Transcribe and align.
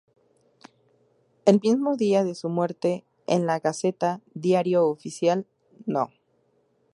El 1.45 1.61
mismo 1.61 1.95
día 1.95 2.23
de 2.23 2.33
su 2.33 2.49
muerte 2.49 3.05
en 3.27 3.45
La 3.45 3.59
Gaceta, 3.59 4.19
Diario 4.33 4.87
Oficial, 4.87 5.45
No. 5.85 6.09